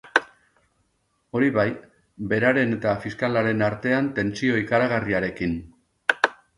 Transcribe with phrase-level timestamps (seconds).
[1.39, 1.65] Hori bai,
[2.33, 5.59] beraren eta fiskalaren artean tentsio ikaragarriarekin.